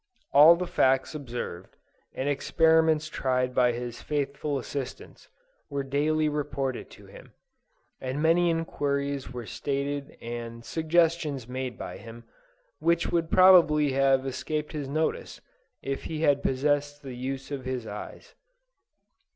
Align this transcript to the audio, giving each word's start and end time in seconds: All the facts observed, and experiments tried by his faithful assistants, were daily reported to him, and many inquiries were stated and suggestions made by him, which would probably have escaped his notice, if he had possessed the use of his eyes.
All 0.33 0.55
the 0.55 0.65
facts 0.65 1.13
observed, 1.13 1.77
and 2.15 2.27
experiments 2.27 3.07
tried 3.07 3.53
by 3.53 3.71
his 3.71 4.01
faithful 4.01 4.57
assistants, 4.57 5.29
were 5.69 5.83
daily 5.83 6.27
reported 6.27 6.89
to 6.89 7.05
him, 7.05 7.33
and 8.01 8.19
many 8.19 8.49
inquiries 8.49 9.31
were 9.31 9.45
stated 9.45 10.17
and 10.19 10.65
suggestions 10.65 11.47
made 11.47 11.77
by 11.77 11.97
him, 11.97 12.23
which 12.79 13.11
would 13.11 13.29
probably 13.29 13.91
have 13.91 14.25
escaped 14.25 14.71
his 14.71 14.87
notice, 14.89 15.39
if 15.83 16.05
he 16.05 16.21
had 16.21 16.41
possessed 16.41 17.03
the 17.03 17.13
use 17.13 17.51
of 17.51 17.65
his 17.65 17.85
eyes. 17.85 18.33